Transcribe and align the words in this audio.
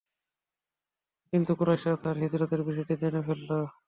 কিন্তু 1.33 1.51
কুরাইশরা 1.59 1.97
তাঁর 2.03 2.15
হিজরতের 2.23 2.61
বিষয়টি 2.67 2.93
জেনে 3.01 3.21
ফেলল। 3.27 3.49